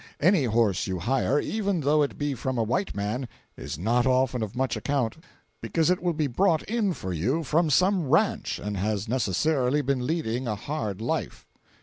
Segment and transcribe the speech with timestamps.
[0.19, 4.41] Any horse you hire, even though it be from a white man, is not often
[4.41, 5.17] of much account,
[5.61, 10.07] because it will be brought in for you from some ranch, and has necessarily been
[10.07, 11.45] leading a hard life.